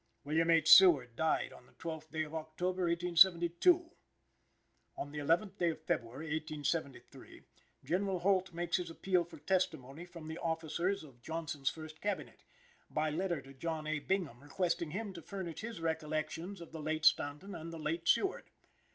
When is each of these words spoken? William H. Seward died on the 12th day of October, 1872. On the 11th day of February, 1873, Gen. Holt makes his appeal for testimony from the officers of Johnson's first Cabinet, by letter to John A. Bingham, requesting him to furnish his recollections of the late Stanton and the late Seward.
William 0.23 0.49
H. 0.49 0.67
Seward 0.73 1.15
died 1.15 1.53
on 1.53 1.67
the 1.67 1.73
12th 1.73 2.09
day 2.09 2.23
of 2.23 2.33
October, 2.33 2.87
1872. 2.87 3.91
On 4.97 5.11
the 5.11 5.19
11th 5.19 5.59
day 5.59 5.69
of 5.69 5.79
February, 5.83 6.25
1873, 6.25 7.43
Gen. 7.83 8.05
Holt 8.07 8.51
makes 8.51 8.77
his 8.77 8.89
appeal 8.89 9.23
for 9.23 9.37
testimony 9.37 10.03
from 10.05 10.27
the 10.27 10.39
officers 10.39 11.03
of 11.03 11.21
Johnson's 11.21 11.69
first 11.69 12.01
Cabinet, 12.01 12.41
by 12.89 13.11
letter 13.11 13.43
to 13.43 13.53
John 13.53 13.85
A. 13.85 13.99
Bingham, 13.99 14.41
requesting 14.41 14.89
him 14.89 15.13
to 15.13 15.21
furnish 15.21 15.61
his 15.61 15.79
recollections 15.79 16.61
of 16.61 16.71
the 16.71 16.81
late 16.81 17.05
Stanton 17.05 17.53
and 17.53 17.71
the 17.71 17.77
late 17.77 18.07
Seward. 18.07 18.45